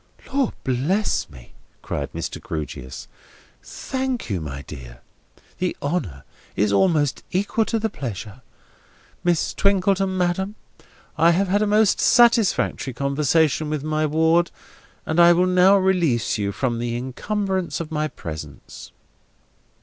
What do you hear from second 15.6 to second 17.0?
release you from the